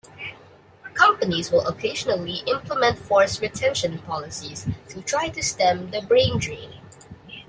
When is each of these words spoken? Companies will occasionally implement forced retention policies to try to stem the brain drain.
Companies 0.95 1.51
will 1.51 1.67
occasionally 1.67 2.41
implement 2.47 2.97
forced 2.97 3.39
retention 3.39 3.99
policies 3.99 4.65
to 4.89 5.01
try 5.03 5.27
to 5.29 5.43
stem 5.43 5.91
the 5.91 6.01
brain 6.01 6.39
drain. 6.39 6.79